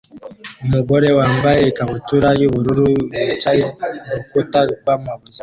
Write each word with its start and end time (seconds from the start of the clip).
Umugore 0.65 1.07
wambaye 1.19 1.61
ikabutura 1.71 2.29
yubururu 2.41 2.87
yicaye 3.15 3.61
ku 3.73 4.13
rukuta 4.17 4.59
rwamabuye 4.71 5.39